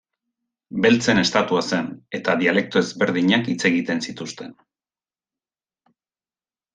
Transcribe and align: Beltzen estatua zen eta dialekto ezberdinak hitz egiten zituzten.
Beltzen 0.83 1.21
estatua 1.23 1.59
zen 1.75 1.91
eta 2.19 2.35
dialekto 2.41 2.81
ezberdinak 2.83 3.51
hitz 3.53 3.57
egiten 3.73 4.01
zituzten. 4.09 4.59